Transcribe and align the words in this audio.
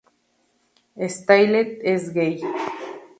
Steele 1.15 1.61
es 1.93 2.11
gay. 2.11 2.41